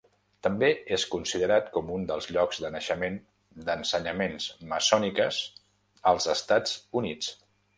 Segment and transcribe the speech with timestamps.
[0.45, 3.19] També és considerat com un dels llocs de naixement
[3.67, 5.43] d'ensenyaments maçòniques
[6.15, 7.31] als Estats Units.